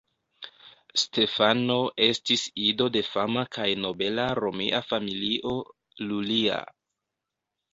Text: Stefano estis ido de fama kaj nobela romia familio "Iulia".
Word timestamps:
Stefano 1.01 1.75
estis 2.05 2.45
ido 2.69 2.87
de 2.97 3.03
fama 3.09 3.45
kaj 3.59 3.67
nobela 3.83 4.25
romia 4.41 4.83
familio 4.89 5.55
"Iulia". 6.07 6.59